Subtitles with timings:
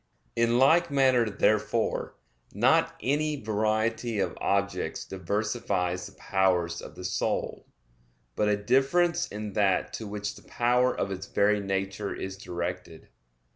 [0.35, 2.15] In like manner therefore,
[2.55, 7.67] not any variety of objects diversifies the powers of the soul,
[8.35, 13.09] but a difference in that to which the power of its very nature is directed.